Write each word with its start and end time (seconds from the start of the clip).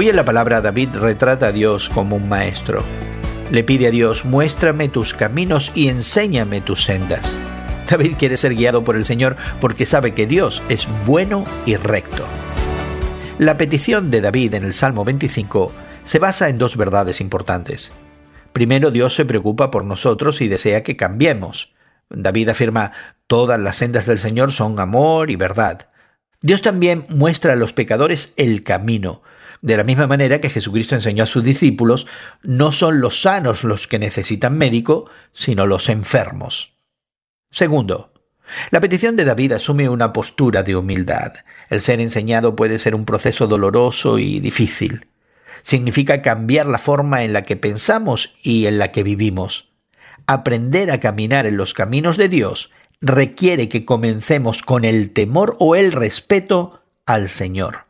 Hoy 0.00 0.08
en 0.08 0.14
la 0.14 0.24
palabra 0.24 0.60
David 0.60 0.90
retrata 0.94 1.48
a 1.48 1.52
Dios 1.52 1.88
como 1.88 2.14
un 2.14 2.28
maestro. 2.28 2.84
Le 3.50 3.64
pide 3.64 3.88
a 3.88 3.90
Dios, 3.90 4.24
muéstrame 4.24 4.88
tus 4.88 5.12
caminos 5.12 5.72
y 5.74 5.88
enséñame 5.88 6.60
tus 6.60 6.84
sendas. 6.84 7.36
David 7.90 8.14
quiere 8.16 8.36
ser 8.36 8.54
guiado 8.54 8.84
por 8.84 8.94
el 8.94 9.04
Señor 9.04 9.34
porque 9.60 9.86
sabe 9.86 10.14
que 10.14 10.28
Dios 10.28 10.62
es 10.68 10.86
bueno 11.04 11.44
y 11.66 11.74
recto. 11.74 12.24
La 13.40 13.56
petición 13.56 14.12
de 14.12 14.20
David 14.20 14.54
en 14.54 14.64
el 14.66 14.72
Salmo 14.72 15.04
25 15.04 15.72
se 16.04 16.20
basa 16.20 16.48
en 16.48 16.58
dos 16.58 16.76
verdades 16.76 17.20
importantes. 17.20 17.90
Primero, 18.52 18.92
Dios 18.92 19.16
se 19.16 19.24
preocupa 19.24 19.72
por 19.72 19.84
nosotros 19.84 20.40
y 20.40 20.46
desea 20.46 20.84
que 20.84 20.96
cambiemos. 20.96 21.74
David 22.08 22.50
afirma, 22.50 22.92
todas 23.26 23.58
las 23.58 23.78
sendas 23.78 24.06
del 24.06 24.20
Señor 24.20 24.52
son 24.52 24.78
amor 24.78 25.28
y 25.32 25.34
verdad. 25.34 25.88
Dios 26.40 26.62
también 26.62 27.04
muestra 27.08 27.54
a 27.54 27.56
los 27.56 27.72
pecadores 27.72 28.32
el 28.36 28.62
camino. 28.62 29.22
De 29.60 29.76
la 29.76 29.84
misma 29.84 30.06
manera 30.06 30.40
que 30.40 30.50
Jesucristo 30.50 30.94
enseñó 30.94 31.24
a 31.24 31.26
sus 31.26 31.42
discípulos, 31.42 32.06
no 32.42 32.72
son 32.72 33.00
los 33.00 33.22
sanos 33.22 33.64
los 33.64 33.88
que 33.88 33.98
necesitan 33.98 34.56
médico, 34.56 35.10
sino 35.32 35.66
los 35.66 35.88
enfermos. 35.88 36.76
Segundo, 37.50 38.12
la 38.70 38.80
petición 38.80 39.16
de 39.16 39.24
David 39.24 39.52
asume 39.52 39.88
una 39.88 40.12
postura 40.12 40.62
de 40.62 40.76
humildad. 40.76 41.34
El 41.68 41.80
ser 41.80 42.00
enseñado 42.00 42.56
puede 42.56 42.78
ser 42.78 42.94
un 42.94 43.04
proceso 43.04 43.46
doloroso 43.46 44.18
y 44.18 44.40
difícil. 44.40 45.08
Significa 45.62 46.22
cambiar 46.22 46.66
la 46.66 46.78
forma 46.78 47.24
en 47.24 47.32
la 47.32 47.42
que 47.42 47.56
pensamos 47.56 48.34
y 48.42 48.66
en 48.66 48.78
la 48.78 48.92
que 48.92 49.02
vivimos. 49.02 49.72
Aprender 50.26 50.90
a 50.90 51.00
caminar 51.00 51.46
en 51.46 51.56
los 51.56 51.74
caminos 51.74 52.16
de 52.16 52.28
Dios 52.28 52.70
requiere 53.00 53.68
que 53.68 53.84
comencemos 53.84 54.62
con 54.62 54.84
el 54.84 55.10
temor 55.12 55.56
o 55.58 55.74
el 55.74 55.92
respeto 55.92 56.82
al 57.06 57.28
Señor. 57.28 57.86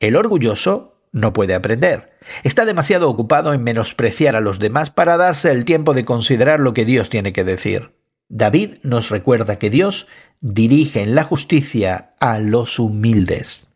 El 0.00 0.16
orgulloso 0.16 0.91
no 1.12 1.32
puede 1.32 1.54
aprender. 1.54 2.12
Está 2.42 2.64
demasiado 2.64 3.08
ocupado 3.08 3.52
en 3.52 3.62
menospreciar 3.62 4.34
a 4.34 4.40
los 4.40 4.58
demás 4.58 4.90
para 4.90 5.16
darse 5.16 5.50
el 5.52 5.64
tiempo 5.64 5.94
de 5.94 6.04
considerar 6.04 6.60
lo 6.60 6.74
que 6.74 6.84
Dios 6.84 7.10
tiene 7.10 7.32
que 7.32 7.44
decir. 7.44 7.92
David 8.28 8.76
nos 8.82 9.10
recuerda 9.10 9.58
que 9.58 9.70
Dios 9.70 10.08
dirige 10.40 11.02
en 11.02 11.14
la 11.14 11.24
justicia 11.24 12.14
a 12.18 12.38
los 12.38 12.78
humildes. 12.78 13.68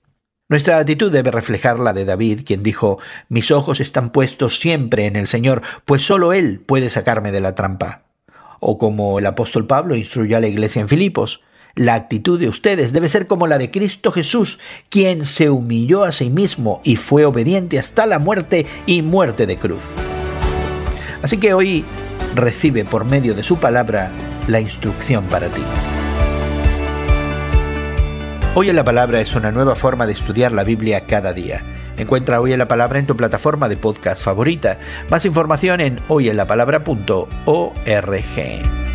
Nuestra 0.49 0.79
actitud 0.79 1.13
debe 1.13 1.31
reflejar 1.31 1.79
la 1.79 1.93
de 1.93 2.05
David, 2.05 2.43
quien 2.45 2.63
dijo, 2.63 2.99
Mis 3.29 3.51
ojos 3.51 3.81
están 3.81 4.11
puestos 4.11 4.59
siempre 4.59 5.07
en 5.07 5.17
el 5.17 5.27
Señor, 5.27 5.63
pues 5.85 6.03
solo 6.03 6.33
Él 6.33 6.61
puede 6.65 6.89
sacarme 6.89 7.33
de 7.33 7.41
la 7.41 7.55
trampa 7.55 8.07
o 8.61 8.79
como 8.79 9.19
el 9.19 9.27
apóstol 9.27 9.67
Pablo 9.67 9.97
instruyó 9.97 10.37
a 10.37 10.41
la 10.41 10.49
iglesia 10.49 10.81
en 10.81 10.89
Filipos, 10.89 11.43
la 11.77 11.95
actitud 11.95 12.41
de 12.41 12.49
ustedes 12.49 12.93
debe 12.93 13.11
ser 13.11 13.27
como 13.27 13.47
la 13.47 13.59
de 13.59 13.71
Cristo 13.71 14.11
Jesús, 14.11 14.59
quien 14.89 15.27
se 15.27 15.51
humilló 15.51 16.05
a 16.05 16.11
sí 16.11 16.31
mismo 16.31 16.81
y 16.83 16.97
fue 16.97 17.27
obediente 17.27 17.79
hasta 17.79 18.07
la 18.07 18.19
muerte 18.19 18.67
y 18.87 19.03
muerte 19.03 19.47
de 19.47 19.59
cruz. 19.59 19.85
Así 21.23 21.37
que 21.37 21.55
hoy 21.55 21.85
recibe 22.35 22.85
por 22.85 23.05
medio 23.05 23.35
de 23.35 23.43
su 23.43 23.59
palabra 23.59 24.11
la 24.49 24.61
instrucción 24.61 25.25
para 25.27 25.49
ti. 25.49 25.63
Hoy 28.55 28.71
en 28.71 28.77
la 28.77 28.85
palabra 28.85 29.21
es 29.21 29.35
una 29.35 29.53
nueva 29.53 29.77
forma 29.77 30.07
de 30.07 30.15
estudiar 30.15 30.53
la 30.53 30.65
Biblia 30.65 31.05
cada 31.05 31.35
día. 31.35 31.63
Encuentra 31.99 32.41
Hoy 32.41 32.53
en 32.53 32.59
la 32.59 32.69
Palabra 32.69 32.99
en 32.99 33.07
tu 33.07 33.17
plataforma 33.17 33.69
de 33.69 33.77
podcast 33.77 34.23
favorita. 34.23 34.79
Más 35.11 35.27
información 35.27 35.83
en 35.83 36.01
hoyenlapalabra.org. 36.09 38.86